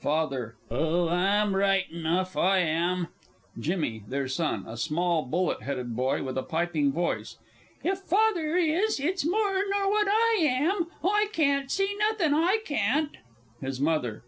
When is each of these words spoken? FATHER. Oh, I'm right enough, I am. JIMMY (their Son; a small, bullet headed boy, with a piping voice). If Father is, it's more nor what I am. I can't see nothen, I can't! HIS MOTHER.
FATHER. 0.00 0.54
Oh, 0.70 1.08
I'm 1.08 1.56
right 1.56 1.90
enough, 1.90 2.36
I 2.36 2.58
am. 2.60 3.08
JIMMY 3.58 4.04
(their 4.06 4.28
Son; 4.28 4.64
a 4.64 4.76
small, 4.76 5.24
bullet 5.24 5.62
headed 5.64 5.96
boy, 5.96 6.22
with 6.22 6.38
a 6.38 6.44
piping 6.44 6.92
voice). 6.92 7.36
If 7.82 7.98
Father 8.02 8.56
is, 8.56 9.00
it's 9.00 9.24
more 9.24 9.60
nor 9.68 9.90
what 9.90 10.06
I 10.08 10.38
am. 10.40 10.86
I 11.02 11.26
can't 11.32 11.68
see 11.68 11.96
nothen, 11.98 12.32
I 12.32 12.58
can't! 12.64 13.16
HIS 13.60 13.80
MOTHER. 13.80 14.22